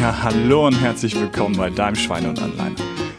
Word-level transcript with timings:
Ja, 0.00 0.22
hallo 0.22 0.68
und 0.68 0.80
herzlich 0.80 1.16
willkommen 1.16 1.56
bei 1.56 1.68
deinem 1.68 1.96
Schweine 1.96 2.28
und 2.28 2.40
Anleiner. 2.40 2.76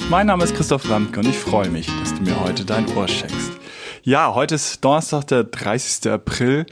Mein 0.09 0.27
Name 0.27 0.45
ist 0.45 0.55
Christoph 0.55 0.89
Ramke 0.89 1.19
und 1.19 1.27
ich 1.27 1.37
freue 1.37 1.69
mich, 1.69 1.87
dass 1.87 2.15
du 2.15 2.21
mir 2.21 2.39
heute 2.39 2.63
dein 2.63 2.87
Ohr 2.95 3.05
schenkst. 3.09 3.51
Ja, 4.03 4.33
heute 4.33 4.55
ist 4.55 4.83
Donnerstag, 4.83 5.27
der 5.27 5.43
30. 5.43 6.09
April. 6.09 6.65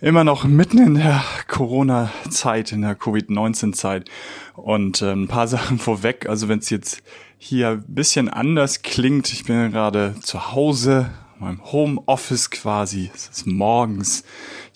Immer 0.00 0.22
noch 0.22 0.44
mitten 0.44 0.78
in 0.78 0.94
der 0.94 1.24
Corona-Zeit, 1.48 2.70
in 2.70 2.82
der 2.82 2.94
Covid-19-Zeit. 2.94 4.08
Und 4.54 5.02
äh, 5.02 5.10
ein 5.10 5.26
paar 5.26 5.48
Sachen 5.48 5.80
vorweg. 5.80 6.28
Also 6.28 6.48
wenn 6.48 6.60
es 6.60 6.70
jetzt 6.70 7.02
hier 7.36 7.70
ein 7.70 7.84
bisschen 7.88 8.28
anders 8.28 8.82
klingt, 8.82 9.32
ich 9.32 9.44
bin 9.44 9.72
gerade 9.72 10.14
zu 10.20 10.52
Hause, 10.52 11.10
meinem 11.40 11.72
Homeoffice 11.72 12.50
quasi. 12.50 13.10
Es 13.12 13.28
ist 13.28 13.46
morgens. 13.46 14.22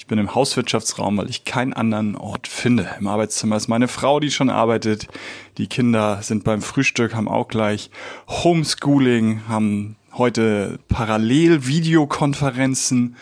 Ich 0.04 0.08
bin 0.08 0.18
im 0.18 0.34
Hauswirtschaftsraum, 0.34 1.16
weil 1.16 1.30
ich 1.30 1.46
keinen 1.46 1.72
anderen 1.72 2.14
Ort 2.14 2.46
finde. 2.46 2.90
Im 3.00 3.06
Arbeitszimmer 3.06 3.56
ist 3.56 3.68
meine 3.68 3.88
Frau, 3.88 4.20
die 4.20 4.30
schon 4.30 4.50
arbeitet. 4.50 5.08
Die 5.56 5.66
Kinder 5.66 6.20
sind 6.20 6.44
beim 6.44 6.60
Frühstück, 6.60 7.14
haben 7.14 7.26
auch 7.26 7.48
gleich 7.48 7.90
Homeschooling, 8.28 9.48
haben 9.48 9.96
heute 10.12 10.78
parallel 10.88 11.66
Videokonferenzen. 11.66 13.16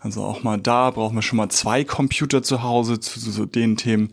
Also 0.00 0.22
auch 0.22 0.42
mal 0.42 0.58
da 0.58 0.90
brauchen 0.90 1.14
wir 1.14 1.22
schon 1.22 1.38
mal 1.38 1.48
zwei 1.48 1.82
Computer 1.82 2.42
zu 2.42 2.62
Hause 2.62 3.00
zu, 3.00 3.18
zu, 3.18 3.46
den 3.46 3.78
Themen, 3.78 4.12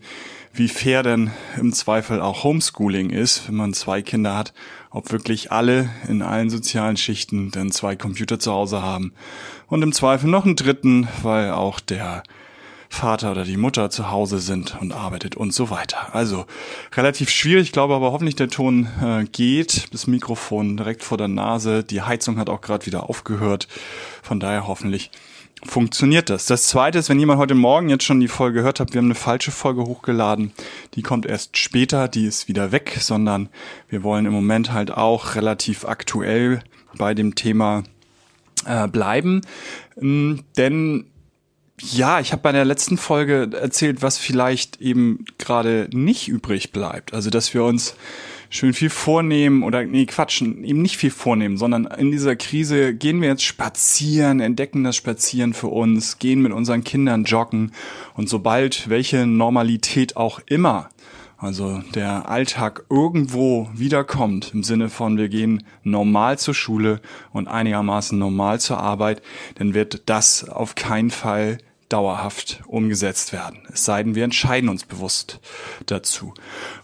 wie 0.56 0.68
fair 0.68 1.02
denn 1.02 1.30
im 1.58 1.72
Zweifel 1.72 2.20
auch 2.20 2.44
Homeschooling 2.44 3.10
ist, 3.10 3.48
wenn 3.48 3.56
man 3.56 3.74
zwei 3.74 4.02
Kinder 4.02 4.34
hat, 4.34 4.54
ob 4.90 5.12
wirklich 5.12 5.52
alle 5.52 5.90
in 6.08 6.22
allen 6.22 6.50
sozialen 6.50 6.96
Schichten 6.96 7.50
dann 7.50 7.70
zwei 7.70 7.96
Computer 7.96 8.38
zu 8.38 8.52
Hause 8.52 8.82
haben 8.82 9.12
und 9.68 9.82
im 9.82 9.92
Zweifel 9.92 10.30
noch 10.30 10.44
einen 10.44 10.56
dritten, 10.56 11.08
weil 11.22 11.50
auch 11.50 11.80
der 11.80 12.22
Vater 12.88 13.32
oder 13.32 13.44
die 13.44 13.56
Mutter 13.56 13.90
zu 13.90 14.10
Hause 14.10 14.38
sind 14.38 14.80
und 14.80 14.92
arbeitet 14.92 15.36
und 15.36 15.52
so 15.52 15.70
weiter. 15.70 16.14
Also 16.14 16.46
relativ 16.94 17.30
schwierig, 17.30 17.72
glaube 17.72 17.94
aber 17.94 18.12
hoffentlich 18.12 18.36
der 18.36 18.48
Ton 18.48 18.88
äh, 19.02 19.24
geht. 19.24 19.92
Das 19.92 20.06
Mikrofon 20.06 20.76
direkt 20.76 21.02
vor 21.02 21.18
der 21.18 21.28
Nase. 21.28 21.84
Die 21.84 22.02
Heizung 22.02 22.38
hat 22.38 22.48
auch 22.48 22.60
gerade 22.60 22.86
wieder 22.86 23.10
aufgehört. 23.10 23.68
Von 24.22 24.40
daher 24.40 24.66
hoffentlich 24.66 25.10
funktioniert 25.66 26.30
das. 26.30 26.46
Das 26.46 26.68
zweite 26.68 26.98
ist, 26.98 27.08
wenn 27.08 27.18
jemand 27.18 27.38
heute 27.38 27.54
Morgen 27.54 27.88
jetzt 27.88 28.04
schon 28.04 28.20
die 28.20 28.28
Folge 28.28 28.60
gehört 28.60 28.80
hat, 28.80 28.92
wir 28.92 28.98
haben 28.98 29.06
eine 29.06 29.14
falsche 29.14 29.50
Folge 29.50 29.84
hochgeladen. 29.84 30.52
Die 30.94 31.02
kommt 31.02 31.26
erst 31.26 31.56
später, 31.56 32.08
die 32.08 32.26
ist 32.26 32.48
wieder 32.48 32.72
weg, 32.72 32.96
sondern 33.00 33.48
wir 33.88 34.02
wollen 34.02 34.26
im 34.26 34.32
Moment 34.32 34.72
halt 34.72 34.90
auch 34.90 35.34
relativ 35.34 35.84
aktuell 35.84 36.60
bei 36.96 37.14
dem 37.14 37.34
Thema 37.34 37.84
äh, 38.64 38.88
bleiben. 38.88 39.42
Ähm, 40.00 40.44
denn 40.56 41.06
ja, 41.80 42.20
ich 42.20 42.32
habe 42.32 42.42
bei 42.42 42.52
der 42.52 42.64
letzten 42.64 42.96
Folge 42.96 43.50
erzählt, 43.52 44.02
was 44.02 44.16
vielleicht 44.16 44.80
eben 44.80 45.26
gerade 45.38 45.88
nicht 45.92 46.28
übrig 46.28 46.72
bleibt. 46.72 47.12
Also, 47.12 47.28
dass 47.30 47.52
wir 47.52 47.64
uns 47.64 47.94
schön 48.50 48.72
viel 48.72 48.90
vornehmen 48.90 49.62
oder 49.62 49.84
nee, 49.84 50.06
quatschen, 50.06 50.64
eben 50.64 50.82
nicht 50.82 50.96
viel 50.96 51.10
vornehmen, 51.10 51.56
sondern 51.56 51.86
in 51.86 52.10
dieser 52.10 52.36
Krise 52.36 52.94
gehen 52.94 53.20
wir 53.20 53.28
jetzt 53.28 53.44
spazieren, 53.44 54.40
entdecken 54.40 54.84
das 54.84 54.96
Spazieren 54.96 55.54
für 55.54 55.68
uns, 55.68 56.18
gehen 56.18 56.42
mit 56.42 56.52
unseren 56.52 56.84
Kindern 56.84 57.24
joggen 57.24 57.72
und 58.14 58.28
sobald 58.28 58.88
welche 58.88 59.26
Normalität 59.26 60.16
auch 60.16 60.40
immer 60.46 60.88
also 61.38 61.82
der 61.94 62.30
Alltag 62.30 62.84
irgendwo 62.88 63.68
wiederkommt, 63.74 64.54
im 64.54 64.62
Sinne 64.62 64.88
von 64.88 65.18
wir 65.18 65.28
gehen 65.28 65.64
normal 65.82 66.38
zur 66.38 66.54
Schule 66.54 67.00
und 67.30 67.46
einigermaßen 67.46 68.18
normal 68.18 68.58
zur 68.58 68.78
Arbeit, 68.78 69.20
dann 69.56 69.74
wird 69.74 70.08
das 70.08 70.48
auf 70.48 70.74
keinen 70.76 71.10
Fall 71.10 71.58
dauerhaft 71.88 72.62
umgesetzt 72.66 73.32
werden. 73.32 73.60
Es 73.72 73.84
sei 73.84 74.02
denn, 74.02 74.14
wir 74.14 74.24
entscheiden 74.24 74.68
uns 74.68 74.84
bewusst 74.84 75.40
dazu. 75.86 76.34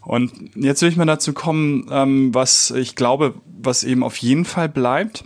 Und 0.00 0.32
jetzt 0.54 0.82
will 0.82 0.88
ich 0.88 0.96
mal 0.96 1.04
dazu 1.06 1.32
kommen, 1.32 1.88
ähm, 1.90 2.34
was 2.34 2.70
ich 2.70 2.94
glaube, 2.94 3.34
was 3.46 3.84
eben 3.84 4.04
auf 4.04 4.16
jeden 4.16 4.44
Fall 4.44 4.68
bleibt. 4.68 5.24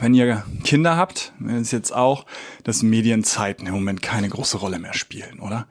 Wenn 0.00 0.14
ihr 0.14 0.44
Kinder 0.64 0.96
habt, 0.96 1.32
ist 1.46 1.72
jetzt 1.72 1.94
auch, 1.94 2.26
dass 2.64 2.82
Medienzeiten 2.82 3.66
im 3.66 3.74
Moment 3.74 4.02
keine 4.02 4.28
große 4.28 4.58
Rolle 4.58 4.78
mehr 4.78 4.94
spielen, 4.94 5.38
oder? 5.38 5.68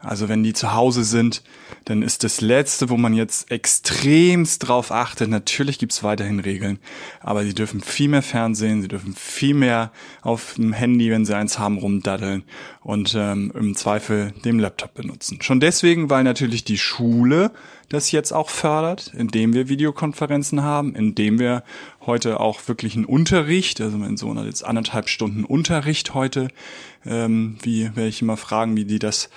Also 0.00 0.28
wenn 0.28 0.44
die 0.44 0.52
zu 0.52 0.74
Hause 0.74 1.02
sind, 1.02 1.42
dann 1.84 2.02
ist 2.02 2.22
das 2.22 2.40
Letzte, 2.40 2.88
wo 2.88 2.96
man 2.96 3.14
jetzt 3.14 3.50
extremst 3.50 4.68
drauf 4.68 4.92
achtet. 4.92 5.28
Natürlich 5.28 5.78
gibt's 5.78 6.04
weiterhin 6.04 6.38
Regeln, 6.38 6.78
aber 7.20 7.42
sie 7.42 7.54
dürfen 7.54 7.80
viel 7.80 8.08
mehr 8.08 8.22
Fernsehen, 8.22 8.80
sie 8.80 8.88
dürfen 8.88 9.14
viel 9.14 9.54
mehr 9.54 9.90
auf 10.22 10.54
dem 10.54 10.72
Handy, 10.72 11.10
wenn 11.10 11.24
sie 11.24 11.36
eins 11.36 11.58
haben, 11.58 11.78
rumdaddeln 11.78 12.44
und 12.80 13.14
ähm, 13.18 13.52
im 13.58 13.74
Zweifel 13.74 14.32
dem 14.44 14.60
Laptop 14.60 14.94
benutzen. 14.94 15.42
Schon 15.42 15.58
deswegen, 15.58 16.10
weil 16.10 16.22
natürlich 16.22 16.62
die 16.62 16.78
Schule 16.78 17.50
das 17.88 18.12
jetzt 18.12 18.32
auch 18.32 18.50
fördert, 18.50 19.12
indem 19.16 19.54
wir 19.54 19.68
Videokonferenzen 19.68 20.62
haben, 20.62 20.94
indem 20.94 21.38
wir 21.38 21.64
heute 22.04 22.38
auch 22.38 22.68
wirklich 22.68 22.94
einen 22.96 23.06
Unterricht, 23.06 23.80
also 23.80 23.96
mein 23.96 24.16
Sohn 24.16 24.38
hat 24.38 24.46
jetzt 24.46 24.64
anderthalb 24.64 25.08
Stunden 25.08 25.44
Unterricht 25.44 26.12
heute, 26.14 26.48
ähm, 27.06 27.56
wie 27.62 27.84
werde 27.96 28.08
ich 28.08 28.20
immer 28.20 28.36
fragen, 28.36 28.76
wie 28.76 28.84
die 28.84 28.98
das 28.98 29.30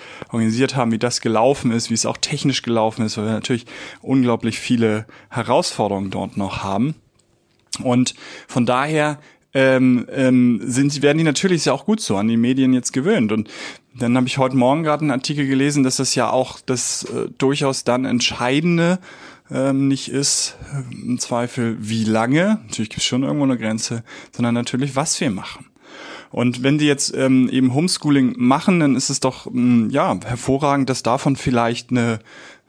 organisiert 0.52 0.76
haben, 0.76 0.92
wie 0.92 1.00
das 1.00 1.22
gelaufen 1.22 1.72
ist, 1.72 1.90
wie 1.90 1.94
es 1.94 2.06
auch 2.06 2.18
technisch 2.18 2.62
gelaufen 2.62 3.06
ist, 3.06 3.18
weil 3.18 3.26
wir 3.26 3.32
natürlich 3.32 3.66
unglaublich 4.02 4.60
viele 4.60 5.06
Herausforderungen 5.30 6.12
dort 6.12 6.36
noch 6.36 6.62
haben. 6.62 6.96
Und 7.82 8.16
von 8.50 8.66
daher 8.66 9.20
ähm, 9.54 10.08
ähm, 10.12 10.60
sind, 10.66 11.02
werden 11.02 11.20
die 11.20 11.24
natürlich 11.24 11.64
ja 11.64 11.72
auch 11.72 11.86
gut 11.86 12.02
so 12.02 12.18
an 12.18 12.28
die 12.28 12.36
Medien 12.36 12.74
jetzt 12.74 12.92
gewöhnt. 12.92 13.32
Und 13.32 13.50
dann 13.96 14.18
habe 14.18 14.28
ich 14.28 14.38
heute 14.38 14.58
Morgen 14.58 14.84
gerade 14.84 15.02
einen 15.02 15.12
Artikel 15.12 15.48
gelesen, 15.48 15.84
dass 15.84 15.96
das 15.98 16.16
ja 16.16 16.30
auch 16.30 16.60
das 16.66 17.06
äh, 17.06 17.30
durchaus 17.38 17.86
dann 17.86 18.04
Entscheidende 18.04 19.00
ähm, 19.50 19.88
nicht 19.88 20.10
ist, 20.10 20.58
äh, 20.74 20.94
im 20.94 21.18
Zweifel 21.18 21.78
wie 21.80 22.04
lange, 22.04 22.60
natürlich 22.68 22.90
gibt 22.90 23.02
es 23.02 23.06
schon 23.06 23.24
irgendwo 23.24 23.46
eine 23.46 23.58
Grenze, 23.58 24.04
sondern 24.34 24.54
natürlich, 24.54 24.98
was 24.98 25.20
wir 25.22 25.32
machen. 25.32 25.71
Und 26.32 26.64
wenn 26.64 26.78
die 26.78 26.88
jetzt 26.88 27.14
ähm, 27.16 27.50
eben 27.50 27.74
Homeschooling 27.74 28.36
machen, 28.38 28.80
dann 28.80 28.96
ist 28.96 29.10
es 29.10 29.20
doch 29.20 29.48
ähm, 29.48 29.90
ja 29.92 30.18
hervorragend, 30.24 30.90
dass 30.90 31.04
davon 31.04 31.36
vielleicht 31.36 31.92
eine 31.92 32.20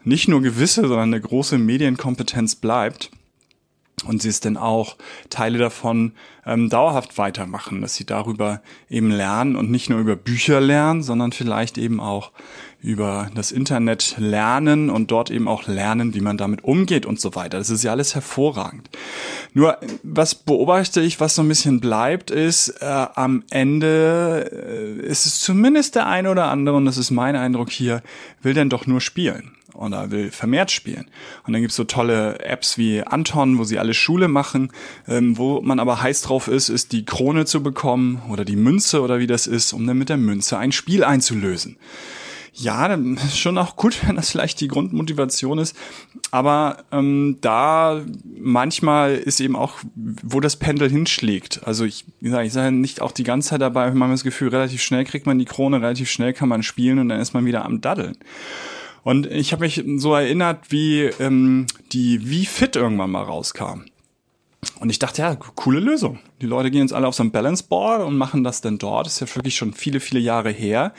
nicht 0.03 0.27
nur 0.27 0.41
gewisse, 0.41 0.81
sondern 0.81 1.13
eine 1.13 1.21
große 1.21 1.57
Medienkompetenz 1.57 2.55
bleibt 2.55 3.09
und 4.05 4.21
sie 4.21 4.29
es 4.29 4.39
denn 4.39 4.57
auch 4.57 4.97
Teile 5.29 5.57
davon 5.57 6.13
ähm, 6.45 6.69
dauerhaft 6.69 7.17
weitermachen, 7.17 7.81
dass 7.81 7.95
sie 7.95 8.05
darüber 8.05 8.61
eben 8.89 9.11
lernen 9.11 9.55
und 9.55 9.71
nicht 9.71 9.89
nur 9.89 9.99
über 9.99 10.15
Bücher 10.15 10.59
lernen, 10.59 11.03
sondern 11.03 11.31
vielleicht 11.31 11.77
eben 11.77 11.99
auch 11.99 12.31
über 12.83 13.31
das 13.33 13.53
Internet 13.53 14.15
lernen 14.17 14.89
und 14.89 15.09
dort 15.09 15.31
eben 15.31 15.47
auch 15.47 15.67
lernen, 15.67 16.13
wie 16.13 16.19
man 16.19 16.37
damit 16.37 16.65
umgeht 16.65 17.05
und 17.05 17.19
so 17.19 17.33
weiter. 17.33 17.57
Das 17.57 17.69
ist 17.69 17.83
ja 17.83 17.91
alles 17.91 18.13
hervorragend. 18.13 18.89
Nur 19.53 19.77
was 20.03 20.35
beobachte 20.35 20.99
ich, 21.01 21.21
was 21.21 21.35
so 21.35 21.41
ein 21.43 21.47
bisschen 21.47 21.79
bleibt, 21.79 22.29
ist 22.29 22.69
äh, 22.81 22.85
am 22.85 23.43
Ende 23.49 24.51
äh, 24.51 25.07
ist 25.07 25.25
es 25.25 25.39
zumindest 25.39 25.95
der 25.95 26.07
eine 26.07 26.29
oder 26.29 26.49
andere, 26.49 26.75
und 26.75 26.85
das 26.85 26.97
ist 26.97 27.09
mein 27.09 27.37
Eindruck 27.37 27.71
hier, 27.71 28.03
will 28.41 28.53
denn 28.53 28.69
doch 28.69 28.85
nur 28.85 28.99
spielen 28.99 29.53
oder 29.73 30.11
will 30.11 30.29
vermehrt 30.29 30.69
spielen. 30.69 31.05
Und 31.45 31.53
dann 31.53 31.61
gibt's 31.61 31.77
so 31.77 31.85
tolle 31.85 32.39
Apps 32.39 32.77
wie 32.77 33.01
Anton, 33.01 33.57
wo 33.57 33.63
sie 33.63 33.79
alle 33.79 33.93
Schule 33.93 34.27
machen. 34.27 34.71
Ähm, 35.07 35.37
wo 35.37 35.61
man 35.61 35.79
aber 35.79 36.01
heiß 36.01 36.21
drauf 36.23 36.47
ist, 36.47 36.69
ist 36.69 36.91
die 36.91 37.05
Krone 37.05 37.45
zu 37.45 37.63
bekommen 37.63 38.21
oder 38.29 38.45
die 38.45 38.55
Münze 38.55 39.01
oder 39.01 39.19
wie 39.19 39.27
das 39.27 39.47
ist, 39.47 39.73
um 39.73 39.87
dann 39.87 39.97
mit 39.97 40.09
der 40.09 40.17
Münze 40.17 40.57
ein 40.57 40.71
Spiel 40.71 41.03
einzulösen. 41.03 41.77
Ja, 42.55 42.85
ist 42.85 43.37
schon 43.37 43.57
auch 43.57 43.75
gut, 43.75 44.05
wenn 44.05 44.15
das 44.15 44.29
vielleicht 44.29 44.61
die 44.61 44.67
Grundmotivation 44.67 45.57
ist. 45.57 45.75
Aber 46.29 46.77
ähm, 46.91 47.37
da 47.41 48.01
manchmal 48.39 49.15
ist 49.15 49.39
eben 49.39 49.55
auch, 49.55 49.79
wo 49.95 50.39
das 50.39 50.57
Pendel 50.57 50.89
hinschlägt. 50.89 51.61
Also 51.65 51.83
ich, 51.83 52.05
wie 52.19 52.25
gesagt, 52.25 52.45
ich 52.45 52.53
sage 52.53 52.71
nicht 52.71 53.01
auch 53.01 53.11
die 53.11 53.23
ganze 53.23 53.49
Zeit 53.49 53.61
dabei, 53.61 53.87
ich 53.87 53.95
habe 53.99 54.11
das 54.11 54.23
Gefühl, 54.23 54.49
relativ 54.49 54.81
schnell 54.81 55.03
kriegt 55.03 55.25
man 55.25 55.39
die 55.39 55.45
Krone, 55.45 55.81
relativ 55.81 56.09
schnell 56.11 56.33
kann 56.33 56.49
man 56.49 56.61
spielen 56.61 56.99
und 56.99 57.09
dann 57.09 57.19
ist 57.19 57.33
man 57.33 57.45
wieder 57.45 57.65
am 57.65 57.81
Daddeln. 57.81 58.17
Und 59.03 59.25
ich 59.25 59.51
habe 59.51 59.63
mich 59.63 59.83
so 59.97 60.13
erinnert, 60.13 60.71
wie 60.71 61.01
ähm, 61.19 61.65
die 61.91 62.29
Wie 62.29 62.45
Fit 62.45 62.75
irgendwann 62.75 63.11
mal 63.11 63.23
rauskam. 63.23 63.85
Und 64.79 64.89
ich 64.89 64.99
dachte, 64.99 65.23
ja, 65.23 65.35
coole 65.35 65.79
Lösung. 65.79 66.19
Die 66.41 66.45
Leute 66.45 66.71
gehen 66.71 66.81
jetzt 66.81 66.93
alle 66.93 67.07
auf 67.07 67.15
so 67.15 67.23
ein 67.23 67.31
Balance 67.31 67.65
Board 67.67 68.01
und 68.01 68.17
machen 68.17 68.45
das 68.45 68.61
dann 68.61 68.77
dort. 68.77 69.07
Das 69.07 69.15
ist 69.15 69.29
ja 69.29 69.35
wirklich 69.35 69.57
schon 69.57 69.73
viele, 69.73 69.99
viele 69.99 70.21
Jahre 70.21 70.51
her. 70.51 70.93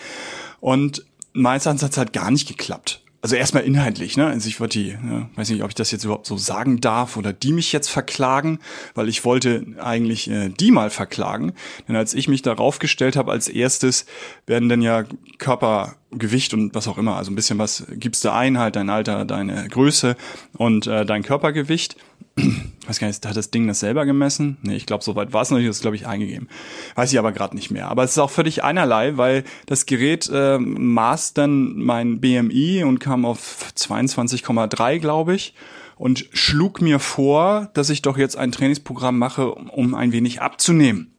Und 0.60 1.04
meines 1.34 1.66
Erachtens 1.66 1.98
hat 1.98 2.12
gar 2.12 2.30
nicht 2.30 2.48
geklappt. 2.48 3.02
Also 3.24 3.36
erstmal 3.36 3.62
inhaltlich, 3.62 4.18
ne? 4.18 4.26
Also 4.26 4.48
ich 4.48 4.60
wollte 4.60 4.78
die, 4.78 4.98
ne, 5.02 5.30
weiß 5.34 5.48
nicht, 5.48 5.62
ob 5.62 5.70
ich 5.70 5.74
das 5.74 5.90
jetzt 5.90 6.04
überhaupt 6.04 6.26
so 6.26 6.36
sagen 6.36 6.82
darf 6.82 7.16
oder 7.16 7.32
die 7.32 7.54
mich 7.54 7.72
jetzt 7.72 7.88
verklagen, 7.88 8.58
weil 8.94 9.08
ich 9.08 9.24
wollte 9.24 9.64
eigentlich 9.80 10.28
äh, 10.28 10.50
die 10.50 10.70
mal 10.70 10.90
verklagen. 10.90 11.54
Denn 11.88 11.96
als 11.96 12.12
ich 12.12 12.28
mich 12.28 12.42
darauf 12.42 12.78
gestellt 12.80 13.16
habe, 13.16 13.32
als 13.32 13.48
erstes 13.48 14.04
werden 14.46 14.68
dann 14.68 14.82
ja 14.82 15.04
Körper 15.38 15.96
Gewicht 16.18 16.54
und 16.54 16.74
was 16.74 16.88
auch 16.88 16.98
immer. 16.98 17.16
Also 17.16 17.30
ein 17.30 17.34
bisschen 17.34 17.58
was 17.58 17.84
gibst 17.90 18.24
du 18.24 18.32
ein, 18.32 18.58
halt 18.58 18.76
dein 18.76 18.90
Alter, 18.90 19.24
deine 19.24 19.68
Größe 19.68 20.16
und 20.56 20.86
äh, 20.86 21.04
dein 21.04 21.22
Körpergewicht. 21.22 21.96
Ich 22.36 22.46
weiß 22.86 22.98
gar 22.98 23.06
nicht, 23.06 23.24
hat 23.24 23.36
das 23.36 23.50
Ding 23.50 23.66
das 23.66 23.80
selber 23.80 24.06
gemessen? 24.06 24.56
Nee, 24.62 24.76
ich 24.76 24.86
glaube, 24.86 25.04
soweit 25.04 25.32
war 25.32 25.42
es 25.42 25.50
noch 25.50 25.58
nicht, 25.58 25.68
das 25.68 25.80
glaube 25.80 25.96
ich 25.96 26.06
eingegeben. 26.06 26.48
Weiß 26.94 27.12
ich 27.12 27.18
aber 27.18 27.32
gerade 27.32 27.54
nicht 27.54 27.70
mehr. 27.70 27.88
Aber 27.88 28.04
es 28.04 28.12
ist 28.12 28.18
auch 28.18 28.30
völlig 28.30 28.64
einerlei, 28.64 29.16
weil 29.16 29.44
das 29.66 29.86
Gerät 29.86 30.30
äh, 30.32 30.58
maß 30.58 31.34
dann 31.34 31.76
mein 31.76 32.20
BMI 32.20 32.84
und 32.84 32.98
kam 32.98 33.24
auf 33.24 33.72
22,3, 33.76 34.98
glaube 34.98 35.34
ich 35.34 35.54
und 35.96 36.28
schlug 36.32 36.80
mir 36.80 36.98
vor, 36.98 37.70
dass 37.74 37.90
ich 37.90 38.02
doch 38.02 38.18
jetzt 38.18 38.36
ein 38.36 38.52
Trainingsprogramm 38.52 39.18
mache, 39.18 39.54
um 39.54 39.94
ein 39.94 40.12
wenig 40.12 40.42
abzunehmen. 40.42 41.13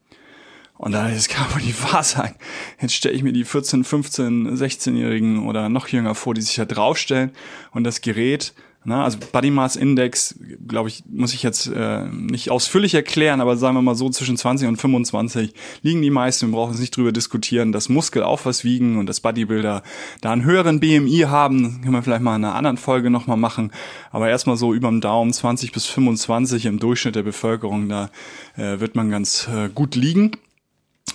Und 0.78 0.92
da 0.92 1.10
das 1.10 1.30
kann 1.30 1.54
wohl 1.54 1.62
nicht 1.62 1.82
wahr 1.92 2.04
sein. 2.04 2.36
Jetzt 2.82 2.96
stelle 2.96 3.16
ich 3.16 3.24
mir 3.24 3.34
die 3.34 3.46
14, 3.46 3.84
15, 3.84 4.58
16-Jährigen 4.58 5.48
oder 5.48 5.70
noch 5.70 5.88
jünger 5.88 6.16
vor, 6.16 6.34
die 6.34 6.42
sich 6.42 6.56
da 6.56 6.66
draufstellen 6.66 7.32
und 7.72 7.84
das 7.84 8.02
Gerät 8.02 8.54
na, 8.88 9.04
also 9.04 9.18
Body 9.32 9.50
Mass 9.50 9.76
Index, 9.76 10.36
glaube 10.68 10.90
ich, 10.90 11.04
muss 11.10 11.34
ich 11.34 11.42
jetzt 11.42 11.66
äh, 11.68 12.06
nicht 12.06 12.52
ausführlich 12.52 12.94
erklären, 12.94 13.42
aber 13.42 13.58
sagen 13.58 13.76
wir 13.76 13.82
mal 13.82 13.96
so 13.96 14.12
zwischen 14.12 14.38
20 14.38 14.68
und 14.68 14.78
25 14.78 15.54
liegen 15.82 16.04
die 16.04 16.12
meisten. 16.12 16.48
Wir 16.48 16.54
brauchen 16.54 16.72
uns 16.72 16.80
nicht 16.80 16.96
drüber 16.96 17.12
diskutieren, 17.12 17.72
dass 17.72 17.90
Muskel 17.90 18.22
auch 18.22 18.46
was 18.46 18.64
wiegen 18.64 19.00
und 19.00 19.08
dass 19.08 19.22
Bodybuilder 19.22 19.82
da 20.22 20.32
einen 20.32 20.44
höheren 20.44 20.80
BMI 20.80 21.26
haben. 21.28 21.82
Können 21.82 21.94
wir 21.94 22.04
vielleicht 22.04 22.22
mal 22.22 22.36
in 22.36 22.46
einer 22.46 22.54
anderen 22.54 22.78
Folge 22.78 23.10
nochmal 23.10 23.38
machen. 23.38 23.72
Aber 24.12 24.30
erstmal 24.30 24.56
so 24.56 24.72
über 24.72 24.88
dem 24.88 25.02
Daumen 25.02 25.34
20 25.34 25.72
bis 25.72 25.88
25 25.88 26.68
im 26.68 26.78
Durchschnitt 26.78 27.16
der 27.16 27.24
Bevölkerung, 27.24 27.90
da 27.90 28.12
äh, 28.56 28.80
wird 28.80 28.96
man 28.96 29.10
ganz 29.10 29.48
äh, 29.48 29.68
gut 29.70 29.96
liegen. 29.96 30.38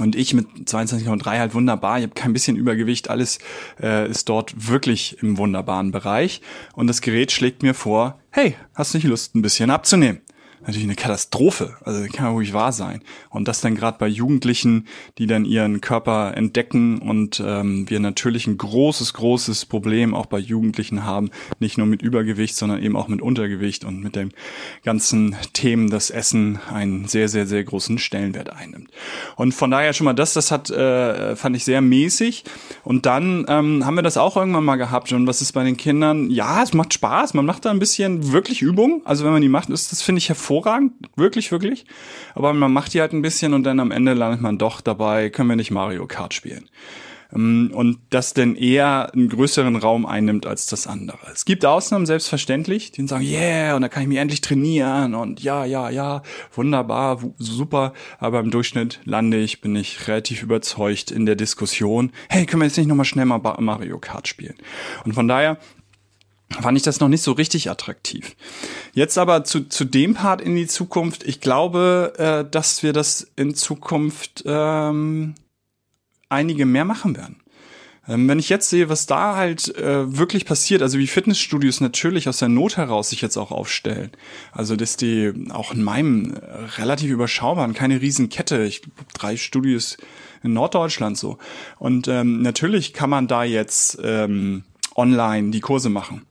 Und 0.00 0.16
ich 0.16 0.32
mit 0.32 0.46
22,3 0.64 1.38
halt 1.38 1.54
wunderbar. 1.54 1.98
Ich 1.98 2.04
habe 2.04 2.14
kein 2.14 2.32
bisschen 2.32 2.56
Übergewicht. 2.56 3.10
Alles 3.10 3.38
äh, 3.80 4.08
ist 4.08 4.28
dort 4.28 4.68
wirklich 4.68 5.18
im 5.22 5.36
wunderbaren 5.36 5.92
Bereich. 5.92 6.40
Und 6.74 6.86
das 6.86 7.02
Gerät 7.02 7.32
schlägt 7.32 7.62
mir 7.62 7.74
vor, 7.74 8.18
hey, 8.30 8.56
hast 8.74 8.94
nicht 8.94 9.04
Lust, 9.04 9.34
ein 9.34 9.42
bisschen 9.42 9.70
abzunehmen? 9.70 10.20
Natürlich 10.60 10.84
eine 10.84 10.94
Katastrophe. 10.94 11.76
Also 11.84 12.02
kann 12.12 12.26
ja 12.26 12.32
ruhig 12.32 12.52
wahr 12.52 12.72
sein. 12.72 13.02
Und 13.30 13.48
das 13.48 13.60
dann 13.60 13.74
gerade 13.74 13.98
bei 13.98 14.08
Jugendlichen, 14.08 14.86
die 15.18 15.26
dann 15.26 15.44
ihren 15.44 15.80
Körper 15.80 16.36
entdecken 16.36 16.98
und 16.98 17.42
ähm, 17.44 17.88
wir 17.88 18.00
natürlich 18.00 18.46
ein 18.46 18.58
großes, 18.58 19.14
großes 19.14 19.66
Problem 19.66 20.14
auch 20.14 20.26
bei 20.26 20.38
Jugendlichen 20.38 21.04
haben, 21.04 21.30
nicht 21.58 21.78
nur 21.78 21.86
mit 21.86 22.02
Übergewicht, 22.02 22.56
sondern 22.56 22.82
eben 22.82 22.96
auch 22.96 23.08
mit 23.08 23.22
Untergewicht 23.22 23.84
und 23.84 24.02
mit 24.02 24.16
den 24.16 24.32
ganzen 24.84 25.36
Themen, 25.52 25.88
dass 25.88 26.10
Essen 26.10 26.60
einen 26.70 27.08
sehr, 27.08 27.28
sehr, 27.28 27.46
sehr 27.46 27.64
großen 27.64 27.98
Stellenwert 27.98 28.50
einnimmt. 28.50 28.90
Und 29.36 29.52
von 29.52 29.70
daher 29.70 29.92
schon 29.92 30.04
mal 30.04 30.12
das, 30.12 30.34
das 30.34 30.50
hat, 30.50 30.70
äh, 30.70 31.36
fand 31.36 31.56
ich 31.56 31.64
sehr 31.64 31.80
mäßig. 31.80 32.44
Und 32.84 33.06
dann 33.06 33.46
ähm, 33.48 33.86
haben 33.86 33.94
wir 33.94 34.02
das 34.02 34.16
auch 34.16 34.36
irgendwann 34.36 34.64
mal 34.64 34.76
gehabt. 34.76 35.12
Und 35.12 35.26
was 35.26 35.40
ist 35.40 35.52
bei 35.52 35.64
den 35.64 35.76
Kindern? 35.76 36.30
Ja, 36.30 36.62
es 36.62 36.74
macht 36.74 36.92
Spaß. 36.92 37.34
Man 37.34 37.46
macht 37.46 37.64
da 37.64 37.70
ein 37.70 37.78
bisschen 37.78 38.32
wirklich 38.32 38.60
Übung. 38.62 39.02
Also 39.04 39.24
wenn 39.24 39.32
man 39.32 39.42
die 39.42 39.48
macht, 39.48 39.70
ist 39.70 39.92
das 39.92 40.02
finde 40.02 40.18
ich 40.18 40.28
hervorragend 40.28 40.49
hervorragend, 40.50 40.92
wirklich, 41.16 41.52
wirklich. 41.52 41.86
Aber 42.34 42.52
man 42.52 42.72
macht 42.72 42.94
die 42.94 43.00
halt 43.00 43.12
ein 43.12 43.22
bisschen 43.22 43.54
und 43.54 43.64
dann 43.64 43.80
am 43.80 43.90
Ende 43.90 44.14
landet 44.14 44.40
man 44.40 44.58
doch 44.58 44.80
dabei, 44.80 45.30
können 45.30 45.48
wir 45.48 45.56
nicht 45.56 45.70
Mario 45.70 46.06
Kart 46.06 46.34
spielen. 46.34 46.68
Ähm, 47.32 47.70
und 47.72 47.98
das 48.10 48.34
denn 48.34 48.56
eher 48.56 49.12
einen 49.12 49.28
größeren 49.28 49.76
Raum 49.76 50.06
einnimmt 50.06 50.46
als 50.46 50.66
das 50.66 50.88
andere. 50.88 51.18
Es 51.32 51.44
gibt 51.44 51.64
Ausnahmen, 51.64 52.04
selbstverständlich, 52.04 52.90
die 52.90 53.06
sagen, 53.06 53.24
yeah, 53.24 53.76
und 53.76 53.82
da 53.82 53.88
kann 53.88 54.02
ich 54.02 54.08
mich 54.08 54.18
endlich 54.18 54.40
trainieren 54.40 55.14
und 55.14 55.40
ja, 55.40 55.64
ja, 55.64 55.88
ja, 55.88 56.22
wunderbar, 56.52 57.20
super. 57.38 57.92
Aber 58.18 58.40
im 58.40 58.50
Durchschnitt 58.50 58.98
lande 59.04 59.38
ich, 59.38 59.60
bin 59.60 59.76
ich 59.76 60.08
relativ 60.08 60.42
überzeugt 60.42 61.12
in 61.12 61.26
der 61.26 61.36
Diskussion, 61.36 62.10
hey, 62.28 62.44
können 62.46 62.62
wir 62.62 62.66
jetzt 62.66 62.76
nicht 62.76 62.88
nochmal 62.88 63.06
schnell 63.06 63.26
mal 63.26 63.38
Mario 63.60 63.98
Kart 63.98 64.26
spielen? 64.26 64.56
Und 65.04 65.12
von 65.12 65.28
daher 65.28 65.58
fand 66.60 66.76
ich 66.76 66.82
das 66.82 66.98
noch 66.98 67.08
nicht 67.08 67.22
so 67.22 67.32
richtig 67.32 67.70
attraktiv. 67.70 68.34
Jetzt 68.92 69.18
aber 69.18 69.44
zu, 69.44 69.68
zu 69.68 69.84
dem 69.84 70.14
Part 70.14 70.40
in 70.40 70.56
die 70.56 70.66
Zukunft. 70.66 71.24
Ich 71.24 71.40
glaube, 71.40 72.14
äh, 72.18 72.50
dass 72.50 72.82
wir 72.82 72.92
das 72.92 73.30
in 73.36 73.54
Zukunft 73.54 74.42
ähm, 74.46 75.34
einige 76.28 76.66
mehr 76.66 76.84
machen 76.84 77.16
werden. 77.16 77.40
Ähm, 78.08 78.28
wenn 78.28 78.38
ich 78.38 78.48
jetzt 78.48 78.70
sehe, 78.70 78.88
was 78.88 79.06
da 79.06 79.36
halt 79.36 79.74
äh, 79.76 80.16
wirklich 80.16 80.44
passiert, 80.44 80.82
also 80.82 80.98
wie 80.98 81.06
Fitnessstudios 81.06 81.80
natürlich 81.80 82.28
aus 82.28 82.38
der 82.38 82.48
Not 82.48 82.76
heraus 82.76 83.10
sich 83.10 83.20
jetzt 83.20 83.36
auch 83.36 83.52
aufstellen. 83.52 84.10
Also 84.52 84.74
dass 84.74 84.96
die 84.96 85.32
auch 85.50 85.72
in 85.72 85.82
meinem 85.82 86.34
äh, 86.34 86.38
relativ 86.78 87.10
überschaubaren, 87.10 87.74
keine 87.74 88.00
Riesenkette, 88.00 88.64
ich 88.64 88.82
drei 89.14 89.36
Studios 89.36 89.98
in 90.42 90.52
Norddeutschland 90.54 91.18
so. 91.18 91.38
Und 91.78 92.08
ähm, 92.08 92.42
natürlich 92.42 92.92
kann 92.92 93.10
man 93.10 93.28
da 93.28 93.44
jetzt 93.44 93.98
ähm, 94.02 94.64
online 94.96 95.50
die 95.50 95.60
Kurse 95.60 95.90
machen. 95.90 96.22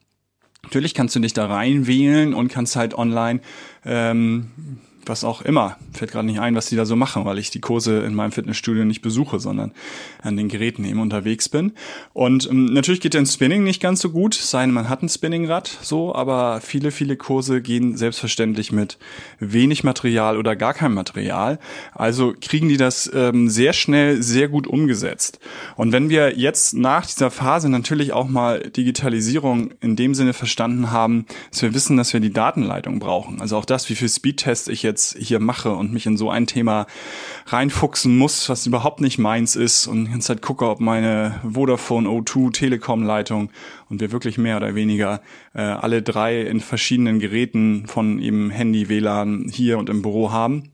Natürlich 0.69 0.93
kannst 0.93 1.15
du 1.15 1.19
dich 1.19 1.33
da 1.33 1.47
reinwählen 1.47 2.35
und 2.35 2.49
kannst 2.49 2.75
halt 2.75 2.93
online 2.93 3.39
ähm, 3.83 4.51
was 5.09 5.23
auch 5.23 5.41
immer. 5.41 5.77
Fällt 5.93 6.11
gerade 6.11 6.25
nicht 6.25 6.39
ein, 6.39 6.55
was 6.55 6.67
die 6.67 6.75
da 6.75 6.85
so 6.85 6.95
machen, 6.95 7.25
weil 7.25 7.37
ich 7.39 7.49
die 7.49 7.59
Kurse 7.59 7.99
in 7.99 8.13
meinem 8.15 8.31
Fitnessstudio 8.31 8.85
nicht 8.85 9.01
besuche, 9.01 9.39
sondern 9.39 9.71
an 10.21 10.37
den 10.37 10.47
Geräten 10.47 10.85
eben 10.85 11.01
unterwegs 11.01 11.49
bin. 11.49 11.73
Und 12.13 12.49
ähm, 12.49 12.65
natürlich 12.65 13.01
geht 13.01 13.13
der 13.13 13.25
Spinning 13.25 13.63
nicht 13.63 13.81
ganz 13.81 13.99
so 13.99 14.11
gut, 14.11 14.33
sein 14.33 14.71
man 14.71 14.87
hat 14.87 15.03
ein 15.03 15.09
Spinningrad, 15.09 15.67
so, 15.81 16.13
aber 16.15 16.61
viele, 16.61 16.91
viele 16.91 17.17
Kurse 17.17 17.61
gehen 17.61 17.97
selbstverständlich 17.97 18.71
mit 18.71 18.97
wenig 19.39 19.83
Material 19.83 20.37
oder 20.37 20.55
gar 20.55 20.73
kein 20.73 20.93
Material. 20.93 21.59
Also 21.93 22.33
kriegen 22.39 22.69
die 22.69 22.77
das 22.77 23.09
ähm, 23.13 23.49
sehr 23.49 23.73
schnell, 23.73 24.21
sehr 24.21 24.47
gut 24.47 24.67
umgesetzt. 24.67 25.39
Und 25.75 25.91
wenn 25.91 26.09
wir 26.09 26.37
jetzt 26.37 26.75
nach 26.75 27.05
dieser 27.05 27.31
Phase 27.31 27.69
natürlich 27.69 28.13
auch 28.13 28.27
mal 28.27 28.59
Digitalisierung 28.61 29.71
in 29.81 29.95
dem 29.95 30.13
Sinne 30.13 30.33
verstanden 30.33 30.91
haben, 30.91 31.25
dass 31.51 31.61
wir 31.61 31.73
wissen, 31.73 31.97
dass 31.97 32.13
wir 32.13 32.19
die 32.19 32.33
Datenleitung 32.33 32.99
brauchen. 32.99 33.41
Also 33.41 33.57
auch 33.57 33.65
das, 33.65 33.89
wie 33.89 33.95
viel 33.95 34.09
Speedtests 34.09 34.67
ich 34.67 34.83
jetzt 34.83 34.98
jetzt 34.99 35.17
hier 35.17 35.39
mache 35.39 35.71
und 35.71 35.93
mich 35.93 36.05
in 36.05 36.17
so 36.17 36.29
ein 36.29 36.45
Thema 36.45 36.85
reinfuchsen 37.47 38.17
muss, 38.17 38.49
was 38.49 38.67
überhaupt 38.67 38.99
nicht 38.99 39.17
meins 39.17 39.55
ist 39.55 39.87
und 39.87 40.05
die 40.05 40.11
ganze 40.11 40.27
Zeit 40.27 40.41
gucke, 40.41 40.67
ob 40.67 40.79
meine 40.81 41.39
Vodafone 41.43 42.09
O2 42.09 42.51
Telekom 42.51 43.03
Leitung 43.03 43.49
und 43.89 44.01
wir 44.01 44.11
wirklich 44.11 44.37
mehr 44.37 44.57
oder 44.57 44.75
weniger 44.75 45.21
äh, 45.53 45.61
alle 45.61 46.01
drei 46.01 46.41
in 46.41 46.59
verschiedenen 46.59 47.19
Geräten 47.19 47.87
von 47.87 48.19
eben 48.19 48.49
Handy, 48.49 48.89
WLAN 48.89 49.49
hier 49.51 49.77
und 49.77 49.89
im 49.89 50.01
Büro 50.01 50.31
haben 50.31 50.73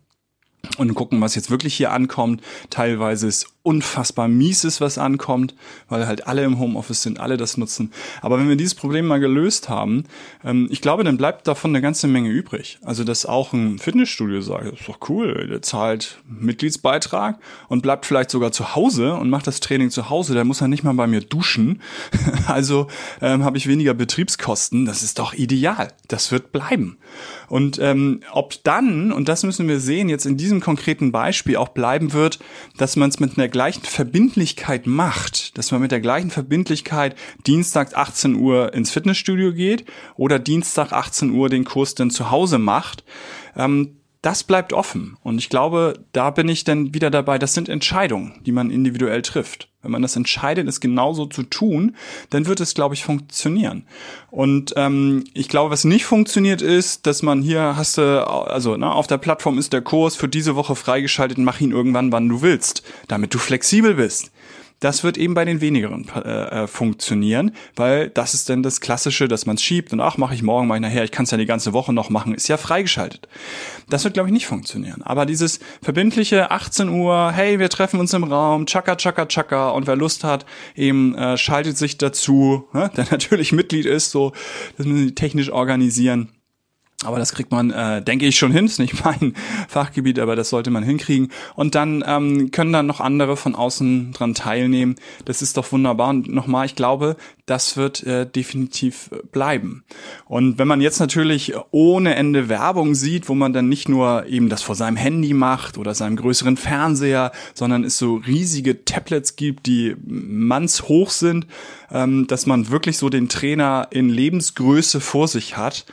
und 0.77 0.95
gucken, 0.95 1.21
was 1.21 1.35
jetzt 1.35 1.51
wirklich 1.51 1.75
hier 1.75 1.91
ankommt. 1.91 2.41
Teilweise 2.71 3.27
ist 3.27 3.54
unfassbar 3.65 4.27
mieses, 4.27 4.79
was 4.79 4.97
ankommt, 4.97 5.55
weil 5.89 6.05
halt 6.05 6.27
alle 6.27 6.43
im 6.43 6.59
Homeoffice 6.59 7.01
sind, 7.01 7.19
alle 7.19 7.35
das 7.35 7.57
nutzen. 7.57 7.91
Aber 8.21 8.37
wenn 8.37 8.47
wir 8.47 8.55
dieses 8.55 8.75
Problem 8.75 9.07
mal 9.07 9.19
gelöst 9.19 9.69
haben, 9.69 10.03
ähm, 10.43 10.67
ich 10.69 10.81
glaube, 10.81 11.03
dann 11.03 11.17
bleibt 11.17 11.47
davon 11.47 11.71
eine 11.71 11.81
ganze 11.81 12.07
Menge 12.07 12.29
übrig. 12.29 12.77
Also, 12.83 13.03
dass 13.03 13.25
auch 13.25 13.53
ein 13.53 13.79
Fitnessstudio 13.79 14.41
sagt, 14.41 14.79
ist 14.79 14.87
doch 14.87 14.99
cool, 15.09 15.47
der 15.47 15.63
zahlt 15.63 16.19
Mitgliedsbeitrag 16.27 17.39
und 17.67 17.81
bleibt 17.81 18.05
vielleicht 18.05 18.29
sogar 18.29 18.51
zu 18.51 18.75
Hause 18.75 19.15
und 19.15 19.31
macht 19.31 19.47
das 19.47 19.59
Training 19.61 19.89
zu 19.89 20.09
Hause, 20.11 20.35
der 20.35 20.45
muss 20.45 20.59
ja 20.59 20.67
nicht 20.67 20.83
mal 20.83 20.93
bei 20.93 21.07
mir 21.07 21.21
duschen. 21.21 21.81
also 22.47 22.87
ähm, 23.21 23.43
habe 23.43 23.57
ich 23.57 23.67
weniger 23.67 23.95
Betriebskosten. 23.95 24.85
Das 24.85 25.01
ist 25.01 25.17
doch 25.17 25.33
ideal. 25.33 25.87
Das 26.07 26.31
wird 26.31 26.51
bleiben. 26.51 26.97
Und 27.47 27.79
ähm, 27.79 28.21
ob 28.31 28.63
dann, 28.63 29.11
und 29.11 29.27
das 29.27 29.43
müssen 29.43 29.67
wir 29.67 29.79
sehen, 29.79 30.09
jetzt 30.09 30.25
in 30.25 30.37
diesem 30.37 30.61
konkreten 30.61 31.11
Beispiel 31.11 31.57
auch 31.57 31.69
bleiben 31.69 32.13
wird, 32.13 32.39
dass 32.77 32.95
man 32.95 33.09
es 33.09 33.19
mit 33.19 33.37
einer 33.37 33.47
gleichen 33.55 33.85
Verbindlichkeit 33.85 34.85
macht, 34.85 35.57
dass 35.57 35.71
man 35.71 35.79
mit 35.79 35.93
der 35.93 36.01
gleichen 36.01 36.29
Verbindlichkeit 36.29 37.15
Dienstag 37.47 37.95
18 37.95 38.35
Uhr 38.35 38.73
ins 38.73 38.91
Fitnessstudio 38.91 39.53
geht 39.53 39.85
oder 40.17 40.39
Dienstag 40.39 40.91
18 40.91 41.31
Uhr 41.31 41.47
den 41.47 41.63
Kurs 41.63 41.95
dann 41.95 42.11
zu 42.11 42.31
Hause 42.31 42.57
macht, 42.57 43.05
ähm, 43.55 43.95
das 44.21 44.43
bleibt 44.43 44.73
offen. 44.73 45.15
Und 45.23 45.37
ich 45.37 45.47
glaube, 45.47 46.03
da 46.11 46.31
bin 46.31 46.49
ich 46.49 46.65
dann 46.65 46.93
wieder 46.93 47.09
dabei, 47.09 47.39
das 47.39 47.53
sind 47.53 47.69
Entscheidungen, 47.69 48.41
die 48.45 48.51
man 48.51 48.71
individuell 48.71 49.21
trifft. 49.21 49.69
Wenn 49.85 49.91
man 49.91 50.01
das 50.01 50.15
entscheidet, 50.15 50.67
es 50.67 50.79
genauso 50.79 51.27
zu 51.27 51.43
tun, 51.43 51.95
dann 52.31 52.47
wird 52.47 52.59
es, 52.59 52.73
glaube 52.73 52.95
ich, 52.95 53.03
funktionieren. 53.03 53.85
Und 54.31 54.73
ähm, 54.75 55.23
ich 55.33 55.47
glaube, 55.47 55.69
was 55.69 55.85
nicht 55.85 56.05
funktioniert 56.05 56.61
ist, 56.61 57.05
dass 57.05 57.21
man 57.21 57.41
hier 57.41 57.77
hast 57.77 57.97
du, 57.97 58.27
also 58.27 58.75
ne, 58.75 58.91
auf 58.91 59.07
der 59.07 59.19
Plattform 59.19 59.57
ist 59.57 59.71
der 59.71 59.81
Kurs 59.81 60.15
für 60.15 60.27
diese 60.27 60.55
Woche 60.55 60.75
freigeschaltet, 60.75 61.37
mach 61.37 61.61
ihn 61.61 61.71
irgendwann, 61.71 62.11
wann 62.11 62.27
du 62.27 62.41
willst, 62.41 62.83
damit 63.07 63.33
du 63.33 63.37
flexibel 63.37 63.93
bist. 63.93 64.31
Das 64.85 65.03
wird 65.03 65.17
eben 65.17 65.33
bei 65.33 65.45
den 65.45 65.61
wenigeren 65.61 66.05
äh, 66.13 66.19
äh, 66.29 66.67
funktionieren, 66.67 67.53
weil 67.75 68.11
das 68.11 68.35
ist 68.35 68.49
dann 68.49 68.61
das 68.61 68.81
Klassische, 68.81 69.27
dass 69.27 69.47
man 69.47 69.55
es 69.55 69.63
schiebt 69.63 69.91
und 69.93 69.99
ach, 69.99 70.19
mache 70.19 70.35
ich 70.35 70.43
morgen, 70.43 70.67
mache 70.67 70.77
ich 70.77 70.83
nachher, 70.83 71.03
ich 71.03 71.09
kann 71.09 71.23
es 71.23 71.31
ja 71.31 71.39
die 71.39 71.47
ganze 71.47 71.73
Woche 71.73 71.91
noch 71.91 72.11
machen, 72.11 72.35
ist 72.35 72.47
ja 72.49 72.57
freigeschaltet. 72.57 73.27
Das 73.89 74.03
wird, 74.03 74.13
glaube 74.13 74.29
ich, 74.29 74.33
nicht 74.33 74.45
funktionieren. 74.45 75.01
Aber 75.01 75.25
dieses 75.25 75.59
verbindliche 75.81 76.51
18 76.51 76.89
Uhr, 76.89 77.31
hey, 77.31 77.57
wir 77.57 77.69
treffen 77.71 77.99
uns 77.99 78.13
im 78.13 78.25
Raum, 78.25 78.67
tschakka, 78.67 78.95
tschakka, 78.95 79.25
tschakka 79.25 79.69
und 79.69 79.87
wer 79.87 79.95
Lust 79.95 80.23
hat, 80.23 80.45
eben 80.75 81.15
äh, 81.15 81.35
schaltet 81.35 81.79
sich 81.79 81.97
dazu, 81.97 82.67
ne, 82.71 82.91
der 82.95 83.07
natürlich 83.09 83.53
Mitglied 83.53 83.87
ist, 83.87 84.11
so, 84.11 84.33
das 84.77 84.85
müssen 84.85 85.07
sie 85.07 85.15
technisch 85.15 85.49
organisieren 85.49 86.29
Aber 87.03 87.19
das 87.19 87.33
kriegt 87.33 87.51
man, 87.51 87.71
äh, 87.71 88.01
denke 88.01 88.25
ich, 88.25 88.37
schon 88.37 88.51
hin. 88.51 88.65
Ist 88.65 88.79
nicht 88.79 89.03
mein 89.05 89.33
Fachgebiet, 89.67 90.17
aber 90.19 90.35
das 90.35 90.49
sollte 90.49 90.71
man 90.71 90.83
hinkriegen. 90.83 91.29
Und 91.55 91.75
dann 91.75 92.03
ähm, 92.07 92.51
können 92.51 92.71
dann 92.71 92.87
noch 92.87 93.01
andere 93.01 93.35
von 93.35 93.53
außen 93.53 94.13
dran 94.13 94.33
teilnehmen. 94.33 94.95
Das 95.25 95.41
ist 95.41 95.57
doch 95.57 95.71
wunderbar. 95.71 96.09
Und 96.09 96.33
nochmal, 96.33 96.65
ich 96.65 96.75
glaube, 96.75 97.17
das 97.45 97.75
wird 97.75 98.03
äh, 98.03 98.25
definitiv 98.25 99.09
bleiben. 99.31 99.83
Und 100.25 100.57
wenn 100.57 100.67
man 100.67 100.81
jetzt 100.81 100.99
natürlich 100.99 101.53
ohne 101.71 102.15
Ende 102.15 102.49
Werbung 102.49 102.95
sieht, 102.95 103.27
wo 103.29 103.35
man 103.35 103.53
dann 103.53 103.67
nicht 103.67 103.89
nur 103.89 104.25
eben 104.25 104.49
das 104.49 104.61
vor 104.61 104.75
seinem 104.75 104.95
Handy 104.95 105.33
macht 105.33 105.77
oder 105.77 105.93
seinem 105.93 106.15
größeren 106.15 106.57
Fernseher, 106.57 107.31
sondern 107.53 107.83
es 107.83 107.97
so 107.97 108.15
riesige 108.15 108.85
Tablets 108.85 109.35
gibt, 109.35 109.67
die 109.67 109.95
mannshoch 110.05 111.09
sind, 111.09 111.45
ähm, 111.91 112.25
dass 112.27 112.45
man 112.45 112.69
wirklich 112.71 112.97
so 112.97 113.09
den 113.09 113.27
Trainer 113.29 113.89
in 113.91 114.09
Lebensgröße 114.09 115.01
vor 115.01 115.27
sich 115.27 115.57
hat 115.57 115.85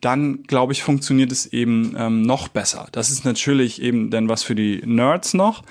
dann 0.00 0.42
glaube 0.42 0.72
ich, 0.72 0.82
funktioniert 0.82 1.32
es 1.32 1.46
eben 1.46 1.94
ähm, 1.98 2.22
noch 2.22 2.48
besser. 2.48 2.86
Das 2.92 3.10
ist 3.10 3.24
natürlich 3.24 3.80
eben 3.80 4.10
dann 4.10 4.28
was 4.28 4.42
für 4.42 4.54
die 4.54 4.82
Nerds 4.84 5.34
noch. 5.34 5.62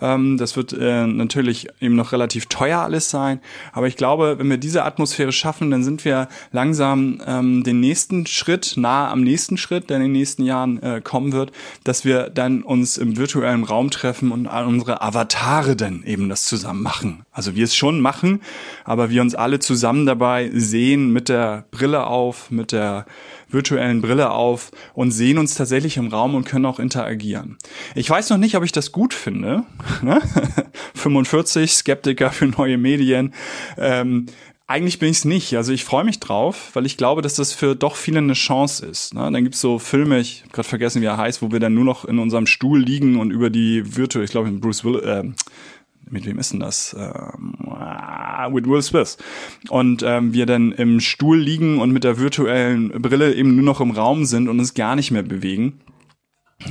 Ähm, 0.00 0.36
das 0.38 0.56
wird 0.56 0.72
äh, 0.72 1.06
natürlich 1.06 1.68
eben 1.80 1.96
noch 1.96 2.12
relativ 2.12 2.46
teuer 2.46 2.80
alles 2.80 3.10
sein. 3.10 3.40
Aber 3.72 3.86
ich 3.86 3.96
glaube, 3.96 4.38
wenn 4.38 4.48
wir 4.48 4.58
diese 4.58 4.84
Atmosphäre 4.84 5.32
schaffen, 5.32 5.70
dann 5.70 5.84
sind 5.84 6.04
wir 6.04 6.28
langsam 6.52 7.20
ähm, 7.26 7.64
den 7.64 7.80
nächsten 7.80 8.26
Schritt, 8.26 8.74
nahe 8.76 9.08
am 9.08 9.22
nächsten 9.22 9.56
Schritt, 9.56 9.90
der 9.90 9.96
in 9.96 10.04
den 10.04 10.12
nächsten 10.12 10.44
Jahren 10.44 10.82
äh, 10.82 11.00
kommen 11.02 11.32
wird, 11.32 11.52
dass 11.84 12.04
wir 12.04 12.30
dann 12.30 12.62
uns 12.62 12.98
im 12.98 13.16
virtuellen 13.16 13.64
Raum 13.64 13.90
treffen 13.90 14.32
und 14.32 14.46
unsere 14.46 15.02
Avatare 15.02 15.76
dann 15.76 16.02
eben 16.04 16.28
das 16.28 16.44
zusammen 16.44 16.82
machen. 16.82 17.24
Also 17.32 17.54
wir 17.54 17.64
es 17.64 17.74
schon 17.74 18.00
machen, 18.00 18.40
aber 18.84 19.10
wir 19.10 19.22
uns 19.22 19.34
alle 19.34 19.58
zusammen 19.58 20.06
dabei 20.06 20.50
sehen 20.52 21.12
mit 21.12 21.28
der 21.28 21.64
Brille 21.70 22.06
auf, 22.06 22.50
mit 22.50 22.72
der 22.72 23.06
virtuellen 23.48 24.00
Brille 24.00 24.30
auf 24.30 24.70
und 24.94 25.10
sehen 25.10 25.38
uns 25.38 25.54
tatsächlich 25.54 25.96
im 25.96 26.08
Raum 26.08 26.34
und 26.34 26.44
können 26.44 26.66
auch 26.66 26.78
interagieren. 26.78 27.58
Ich 27.94 28.08
weiß 28.08 28.30
noch 28.30 28.38
nicht, 28.38 28.56
ob 28.56 28.64
ich 28.64 28.72
das 28.72 28.92
gut 28.92 29.14
finde. 29.14 29.64
45 30.94 31.62
ne? 31.62 31.68
Skeptiker 31.68 32.30
für 32.30 32.46
neue 32.46 32.78
Medien. 32.78 33.34
Ähm, 33.76 34.26
eigentlich 34.70 35.00
bin 35.00 35.10
ich 35.10 35.18
es 35.18 35.24
nicht. 35.24 35.56
Also 35.56 35.72
ich 35.72 35.84
freue 35.84 36.04
mich 36.04 36.20
drauf, 36.20 36.70
weil 36.74 36.86
ich 36.86 36.96
glaube, 36.96 37.22
dass 37.22 37.34
das 37.34 37.52
für 37.52 37.74
doch 37.74 37.96
viele 37.96 38.18
eine 38.18 38.34
Chance 38.34 38.86
ist. 38.86 39.14
Ne? 39.14 39.28
Dann 39.30 39.42
gibt's 39.42 39.60
so 39.60 39.80
Filme, 39.80 40.20
ich 40.20 40.42
habe 40.42 40.52
gerade 40.52 40.68
vergessen, 40.68 41.02
wie 41.02 41.06
er 41.06 41.16
heißt, 41.16 41.42
wo 41.42 41.50
wir 41.50 41.58
dann 41.58 41.74
nur 41.74 41.84
noch 41.84 42.04
in 42.04 42.20
unserem 42.20 42.46
Stuhl 42.46 42.78
liegen 42.80 43.18
und 43.18 43.32
über 43.32 43.50
die 43.50 43.96
Virtual, 43.96 44.24
ich 44.24 44.30
glaube 44.30 44.48
mit 44.48 44.60
Bruce 44.60 44.84
Will, 44.84 45.00
äh, 45.00 45.24
mit 46.08 46.24
wem 46.24 46.38
ist 46.38 46.52
denn 46.52 46.60
das? 46.60 46.94
Ähm, 46.96 47.54
with 48.52 48.66
Will 48.66 48.82
Smith. 48.82 49.18
Und 49.70 50.04
ähm, 50.04 50.32
wir 50.32 50.46
dann 50.46 50.70
im 50.72 51.00
Stuhl 51.00 51.38
liegen 51.38 51.80
und 51.80 51.90
mit 51.90 52.04
der 52.04 52.18
virtuellen 52.18 52.90
Brille 52.90 53.34
eben 53.34 53.56
nur 53.56 53.64
noch 53.64 53.80
im 53.80 53.90
Raum 53.90 54.24
sind 54.24 54.48
und 54.48 54.60
uns 54.60 54.74
gar 54.74 54.94
nicht 54.94 55.10
mehr 55.10 55.24
bewegen 55.24 55.80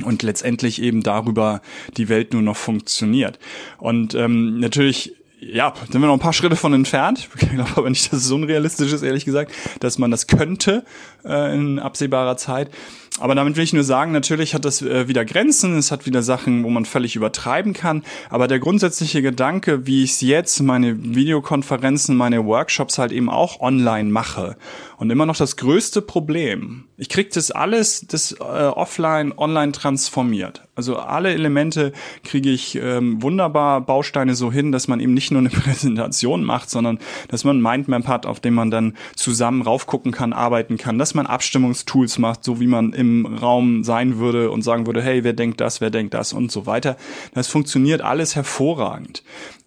und 0.04 0.22
letztendlich 0.22 0.80
eben 0.80 1.02
darüber 1.02 1.62
die 1.96 2.08
Welt 2.08 2.32
nur 2.32 2.42
noch 2.42 2.56
funktioniert. 2.56 3.38
Und 3.78 4.14
ähm, 4.14 4.60
natürlich 4.60 5.14
ja, 5.40 5.72
sind 5.90 6.00
wir 6.00 6.06
noch 6.06 6.14
ein 6.14 6.20
paar 6.20 6.32
Schritte 6.32 6.56
von 6.56 6.74
entfernt. 6.74 7.28
Ich 7.40 7.48
glaube 7.48 7.70
aber 7.76 7.88
nicht, 7.88 8.12
dass 8.12 8.24
es 8.24 8.30
unrealistisch 8.30 8.92
ist, 8.92 9.02
ehrlich 9.02 9.24
gesagt, 9.24 9.52
dass 9.80 9.98
man 9.98 10.10
das 10.10 10.26
könnte 10.26 10.84
äh, 11.24 11.54
in 11.54 11.78
absehbarer 11.78 12.36
Zeit. 12.36 12.70
Aber 13.18 13.34
damit 13.34 13.56
will 13.56 13.64
ich 13.64 13.72
nur 13.72 13.82
sagen, 13.82 14.12
natürlich 14.12 14.54
hat 14.54 14.64
das 14.64 14.82
äh, 14.82 15.08
wieder 15.08 15.24
Grenzen, 15.24 15.76
es 15.76 15.90
hat 15.90 16.06
wieder 16.06 16.22
Sachen, 16.22 16.62
wo 16.64 16.70
man 16.70 16.84
völlig 16.84 17.16
übertreiben 17.16 17.72
kann. 17.72 18.02
Aber 18.30 18.46
der 18.46 18.60
grundsätzliche 18.60 19.20
Gedanke, 19.20 19.86
wie 19.86 20.04
ich 20.04 20.12
es 20.12 20.20
jetzt, 20.20 20.60
meine 20.62 20.96
Videokonferenzen, 21.02 22.16
meine 22.16 22.46
Workshops 22.46 22.98
halt 22.98 23.12
eben 23.12 23.28
auch 23.28 23.60
online 23.60 24.10
mache. 24.10 24.56
Und 24.96 25.10
immer 25.10 25.26
noch 25.26 25.36
das 25.36 25.56
größte 25.56 26.02
Problem. 26.02 26.84
Ich 26.98 27.08
krieg 27.08 27.30
das 27.32 27.50
alles, 27.50 28.06
das 28.06 28.32
äh, 28.32 28.44
offline, 28.44 29.32
online 29.36 29.72
transformiert. 29.72 30.62
Also 30.74 30.96
alle 30.96 31.32
Elemente 31.32 31.92
kriege 32.22 32.50
ich 32.50 32.76
ähm, 32.76 33.22
wunderbar 33.22 33.80
Bausteine 33.80 34.34
so 34.34 34.52
hin, 34.52 34.72
dass 34.72 34.88
man 34.88 35.00
eben 35.00 35.14
nicht 35.14 35.30
nur 35.30 35.40
eine 35.40 35.48
Präsentation 35.50 36.44
macht, 36.44 36.70
sondern 36.70 36.98
dass 37.28 37.44
man 37.44 37.60
Mindmap 37.60 38.06
hat, 38.06 38.26
auf 38.26 38.40
dem 38.40 38.54
man 38.54 38.70
dann 38.70 38.94
zusammen 39.16 39.62
raufgucken 39.62 40.12
kann, 40.12 40.32
arbeiten 40.32 40.76
kann, 40.76 40.98
dass 40.98 41.14
man 41.14 41.26
Abstimmungstools 41.26 42.18
macht, 42.18 42.44
so 42.44 42.60
wie 42.60 42.66
man 42.66 42.92
im 43.00 43.26
Raum 43.26 43.82
sein 43.82 44.18
würde 44.18 44.50
und 44.50 44.62
sagen 44.62 44.86
würde, 44.86 45.02
hey, 45.02 45.24
wer 45.24 45.32
denkt 45.32 45.60
das, 45.60 45.80
wer 45.80 45.90
denkt 45.90 46.14
das 46.14 46.32
und 46.32 46.52
so 46.52 46.66
weiter. 46.66 46.96
Das 47.34 47.48
funktioniert 47.48 48.02
alles 48.02 48.36
hervorragend. 48.36 49.22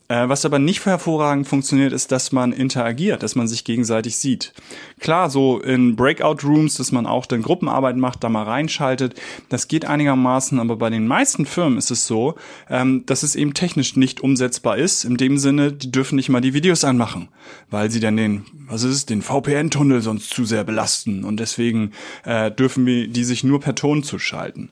Äh, 0.09 0.27
was 0.27 0.43
aber 0.43 0.59
nicht 0.59 0.85
hervorragend 0.85 1.47
funktioniert, 1.47 1.93
ist, 1.93 2.11
dass 2.11 2.33
man 2.33 2.51
interagiert, 2.51 3.23
dass 3.23 3.35
man 3.35 3.47
sich 3.47 3.63
gegenseitig 3.63 4.17
sieht. 4.17 4.53
Klar, 4.99 5.29
so 5.29 5.59
in 5.59 5.95
Breakout-Rooms, 5.95 6.75
dass 6.75 6.91
man 6.91 7.05
auch 7.05 7.25
dann 7.25 7.41
Gruppenarbeit 7.41 7.95
macht, 7.95 8.23
da 8.23 8.29
mal 8.29 8.43
reinschaltet, 8.43 9.19
das 9.47 9.69
geht 9.69 9.85
einigermaßen, 9.85 10.59
aber 10.59 10.75
bei 10.75 10.89
den 10.89 11.07
meisten 11.07 11.45
Firmen 11.45 11.77
ist 11.77 11.89
es 11.89 12.05
so, 12.05 12.35
ähm, 12.69 13.05
dass 13.05 13.23
es 13.23 13.35
eben 13.35 13.53
technisch 13.53 13.95
nicht 13.95 14.19
umsetzbar 14.19 14.77
ist, 14.77 15.05
in 15.05 15.15
dem 15.15 15.37
Sinne, 15.37 15.71
die 15.71 15.89
dürfen 15.89 16.17
nicht 16.17 16.27
mal 16.27 16.41
die 16.41 16.53
Videos 16.53 16.83
anmachen, 16.83 17.29
weil 17.69 17.89
sie 17.89 18.01
dann 18.01 18.17
den, 18.17 18.43
was 18.67 18.83
ist 18.83 18.95
es, 18.95 19.05
den 19.05 19.21
VPN-Tunnel 19.21 20.01
sonst 20.01 20.31
zu 20.31 20.43
sehr 20.43 20.65
belasten 20.65 21.23
und 21.23 21.39
deswegen 21.39 21.91
äh, 22.25 22.51
dürfen 22.51 22.85
wir 22.85 23.07
die 23.07 23.23
sich 23.23 23.45
nur 23.45 23.61
per 23.61 23.75
Ton 23.75 24.03
zuschalten. 24.03 24.69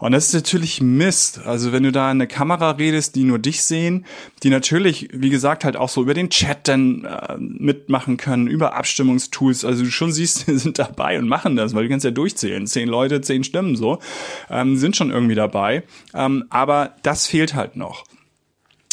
Und 0.00 0.12
das 0.12 0.26
ist 0.26 0.34
natürlich 0.34 0.80
Mist. 0.80 1.40
Also 1.44 1.70
wenn 1.70 1.84
du 1.84 1.92
da 1.92 2.10
eine 2.10 2.26
Kamera 2.26 2.72
redest, 2.72 3.14
die 3.14 3.24
nur 3.24 3.38
dich 3.38 3.62
sehen, 3.62 4.06
die 4.42 4.50
natürlich 4.50 4.71
natürlich, 4.72 5.08
wie 5.12 5.28
gesagt, 5.28 5.64
halt 5.64 5.76
auch 5.76 5.90
so 5.90 6.00
über 6.00 6.14
den 6.14 6.30
Chat 6.30 6.66
dann 6.66 7.04
äh, 7.04 7.36
mitmachen 7.38 8.16
können, 8.16 8.46
über 8.46 8.74
Abstimmungstools. 8.74 9.66
Also 9.66 9.84
du 9.84 9.90
schon 9.90 10.12
siehst, 10.12 10.46
die 10.48 10.56
sind 10.56 10.78
dabei 10.78 11.18
und 11.18 11.28
machen 11.28 11.56
das, 11.56 11.74
weil 11.74 11.84
du 11.84 11.90
kannst 11.90 12.04
ja 12.04 12.10
durchzählen. 12.10 12.66
Zehn 12.66 12.88
Leute, 12.88 13.20
zehn 13.20 13.44
Stimmen 13.44 13.76
so, 13.76 13.98
ähm, 14.48 14.78
sind 14.78 14.96
schon 14.96 15.10
irgendwie 15.10 15.34
dabei. 15.34 15.82
Ähm, 16.14 16.44
aber 16.48 16.94
das 17.02 17.26
fehlt 17.26 17.54
halt 17.54 17.76
noch. 17.76 18.04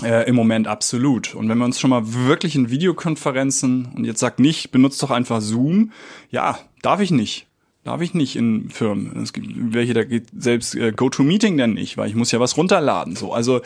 Äh, 0.04 0.28
Im 0.30 0.36
Moment 0.36 0.68
absolut. 0.68 1.34
Und 1.34 1.48
wenn 1.48 1.58
wir 1.58 1.66
uns 1.66 1.80
schon 1.80 1.90
mal 1.90 2.14
wirklich 2.14 2.56
in 2.56 2.70
Videokonferenzen 2.70 3.94
und 3.96 4.04
jetzt 4.04 4.20
sagt 4.20 4.40
nicht, 4.40 4.72
benutzt 4.72 5.02
doch 5.02 5.12
einfach 5.12 5.40
Zoom, 5.40 5.92
ja, 6.30 6.60
darf 6.82 7.00
ich 7.00 7.12
nicht. 7.12 7.49
Darf 7.90 8.02
ich 8.02 8.14
nicht 8.14 8.36
in 8.36 8.70
Firmen. 8.70 9.20
Es 9.24 9.34
gibt 9.34 9.48
welche, 9.74 9.96
da 9.96 10.04
geht 10.04 10.26
selbst 10.38 10.76
äh, 10.76 10.92
GoToMeeting 10.92 11.58
dann 11.58 11.74
nicht, 11.74 11.98
weil 11.98 12.08
ich 12.08 12.14
muss 12.14 12.32
ja 12.32 12.40
was 12.40 12.56
runterladen. 12.56 13.16
So, 13.16 13.34
also 13.34 13.62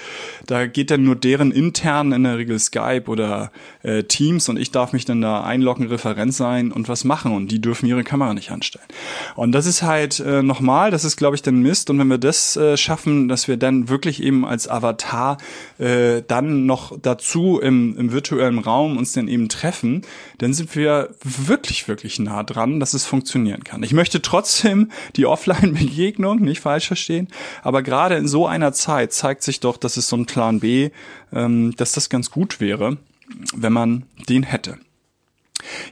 da 0.48 0.66
geht 0.66 0.92
dann 0.92 1.04
nur 1.04 1.18
deren 1.18 1.52
intern 1.52 2.14
in 2.14 2.24
der 2.24 2.38
Regel 2.38 2.58
Skype 2.58 3.04
oder 3.08 3.52
äh, 3.82 4.04
Teams 4.04 4.48
und 4.48 4.58
ich 4.58 4.72
darf 4.72 4.94
mich 4.94 5.04
dann 5.04 5.20
da 5.20 5.44
einloggen, 5.44 5.88
Referent 5.88 6.34
sein 6.34 6.72
und 6.72 6.88
was 6.88 7.04
machen 7.04 7.34
und 7.34 7.52
die 7.52 7.60
dürfen 7.60 7.86
ihre 7.86 8.06
Kamera 8.06 8.34
nicht 8.34 8.50
anstellen. 8.50 8.86
Und 9.36 9.52
das 9.52 9.66
ist 9.66 9.84
halt 9.84 10.22
äh, 10.22 10.42
nochmal, 10.42 10.90
das 10.90 11.04
ist 11.04 11.18
glaube 11.18 11.36
ich 11.36 11.42
dann 11.42 11.62
Mist. 11.62 11.90
Und 11.90 12.00
wenn 12.00 12.08
wir 12.08 12.18
das 12.18 12.56
äh, 12.56 12.78
schaffen, 12.78 13.28
dass 13.28 13.50
wir 13.50 13.58
dann 13.58 13.90
wirklich 13.90 14.24
eben 14.24 14.46
als 14.46 14.70
Avatar 14.70 15.38
äh, 15.80 16.22
dann 16.26 16.66
noch 16.66 16.98
dazu 16.98 17.60
im, 17.60 17.98
im 17.98 18.14
virtuellen 18.14 18.60
Raum 18.60 18.96
uns 18.96 19.12
dann 19.12 19.28
eben 19.28 19.50
treffen, 19.50 20.04
dann 20.38 20.54
sind 20.54 20.78
wir 20.78 21.10
wirklich 21.26 21.90
wirklich 21.90 22.20
nah 22.20 22.44
dran, 22.44 22.80
dass 22.80 22.94
es 22.94 23.06
funktionieren 23.06 23.66
kann. 23.66 23.84
Ich 23.84 23.92
möchte 23.92 24.13
möchte 24.14 24.22
trotzdem 24.22 24.92
die 25.16 25.26
Offline-Begegnung, 25.26 26.40
nicht 26.40 26.62
falsch 26.62 26.88
verstehen, 26.88 27.28
aber 27.64 27.82
gerade 27.82 28.16
in 28.16 28.28
so 28.28 28.46
einer 28.48 28.74
Zeit 28.74 29.14
zeigt 29.14 29.44
sich 29.44 29.60
doch, 29.60 29.78
dass 29.78 29.98
es 29.98 30.08
so 30.08 30.16
ein 30.16 30.26
Plan 30.26 30.60
B, 30.60 30.92
ähm, 31.32 31.76
dass 31.78 31.94
das 31.94 32.10
ganz 32.10 32.30
gut 32.30 32.60
wäre, 32.60 32.98
wenn 33.56 33.74
man 33.74 34.04
den 34.30 34.44
hätte. 34.44 34.78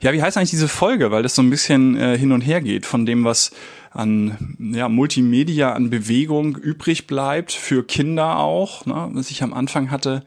Ja, 0.01 0.13
wie 0.13 0.21
heißt 0.21 0.37
eigentlich 0.37 0.49
diese 0.49 0.67
Folge? 0.67 1.11
Weil 1.11 1.23
das 1.23 1.35
so 1.35 1.41
ein 1.41 1.49
bisschen 1.49 1.95
äh, 1.95 2.17
hin 2.17 2.31
und 2.31 2.41
her 2.41 2.61
geht 2.61 2.85
von 2.85 3.05
dem, 3.05 3.23
was 3.23 3.51
an 3.91 4.55
ja, 4.74 4.88
Multimedia, 4.88 5.74
an 5.74 5.89
Bewegung 5.89 6.55
übrig 6.55 7.07
bleibt, 7.07 7.51
für 7.51 7.83
Kinder 7.83 8.38
auch, 8.38 8.86
ne, 8.86 9.10
was 9.13 9.31
ich 9.31 9.43
am 9.43 9.53
Anfang 9.53 9.91
hatte. 9.91 10.24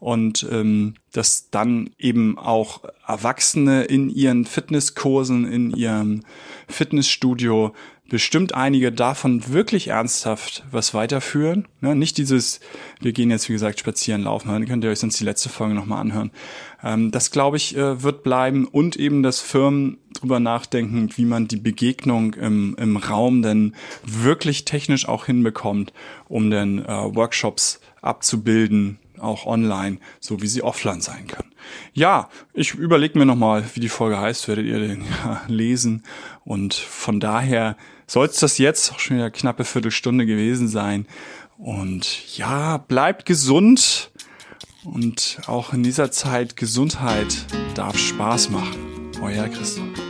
Und 0.00 0.46
ähm, 0.50 0.94
dass 1.12 1.48
dann 1.50 1.90
eben 1.98 2.36
auch 2.36 2.82
Erwachsene 3.06 3.84
in 3.84 4.10
ihren 4.10 4.44
Fitnesskursen, 4.44 5.50
in 5.50 5.70
ihrem 5.70 6.24
Fitnessstudio 6.68 7.74
bestimmt 8.08 8.54
einige 8.54 8.92
davon 8.92 9.52
wirklich 9.52 9.88
ernsthaft 9.88 10.64
was 10.70 10.94
weiterführen. 10.94 11.66
Ne? 11.80 11.94
Nicht 11.96 12.18
dieses, 12.18 12.60
wir 13.00 13.12
gehen 13.12 13.30
jetzt 13.30 13.48
wie 13.48 13.52
gesagt 13.52 13.80
spazieren, 13.80 14.22
laufen, 14.22 14.48
dann 14.48 14.66
könnt 14.66 14.84
ihr 14.84 14.90
euch 14.90 15.00
sonst 15.00 15.18
die 15.18 15.24
letzte 15.24 15.48
Folge 15.48 15.74
nochmal 15.74 16.00
anhören. 16.00 16.30
Ähm, 16.82 17.10
das 17.10 17.30
glaube 17.30 17.56
ich 17.56 17.76
äh, 17.76 18.02
wird 18.02 18.22
bleiben 18.22 18.66
und 18.66 18.96
eben, 18.96 19.22
dass 19.22 19.40
Firmen 19.40 19.98
drüber 20.14 20.40
nachdenken, 20.40 21.10
wie 21.16 21.24
man 21.24 21.48
die 21.48 21.56
Begegnung 21.56 22.34
im, 22.34 22.76
im 22.78 22.96
Raum 22.96 23.42
denn 23.42 23.74
wirklich 24.04 24.64
technisch 24.64 25.08
auch 25.08 25.26
hinbekommt, 25.26 25.92
um 26.28 26.50
dann 26.50 26.78
äh, 26.78 26.86
Workshops 26.86 27.80
abzubilden, 28.02 28.98
auch 29.20 29.46
online, 29.46 29.98
so 30.20 30.42
wie 30.42 30.46
sie 30.46 30.62
offline 30.62 31.00
sein 31.00 31.26
können. 31.26 31.52
Ja, 31.92 32.28
ich 32.54 32.74
überlege 32.74 33.18
mir 33.18 33.26
nochmal, 33.26 33.64
wie 33.74 33.80
die 33.80 33.88
Folge 33.88 34.18
heißt, 34.18 34.48
werdet 34.48 34.66
ihr 34.66 34.78
den 34.78 35.04
ja 35.24 35.42
lesen. 35.48 36.02
Und 36.44 36.74
von 36.74 37.20
daher 37.20 37.76
soll 38.06 38.26
es 38.26 38.38
das 38.38 38.58
jetzt 38.58 38.92
auch 38.92 38.98
schon 38.98 39.16
wieder 39.16 39.30
knappe 39.30 39.64
Viertelstunde 39.64 40.26
gewesen 40.26 40.68
sein. 40.68 41.06
Und 41.58 42.36
ja, 42.36 42.76
bleibt 42.78 43.26
gesund. 43.26 44.10
Und 44.84 45.40
auch 45.46 45.72
in 45.72 45.82
dieser 45.82 46.12
Zeit 46.12 46.56
Gesundheit 46.56 47.46
darf 47.74 47.98
Spaß 47.98 48.50
machen. 48.50 49.10
Euer 49.20 49.48
Christoph. 49.48 50.05